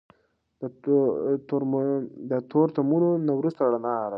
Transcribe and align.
د 2.29 2.33
تورتمونو 2.51 3.09
نه 3.27 3.33
وروسته 3.39 3.59
رڼا 3.71 3.75
راځي. 3.97 4.09